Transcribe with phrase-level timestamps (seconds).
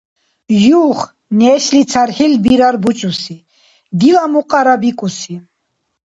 [0.85, 0.99] Юх,
[1.39, 3.37] нешли цархӀил бирар бучӀуси,
[3.99, 5.35] «Дила мукьара» бикӀуси.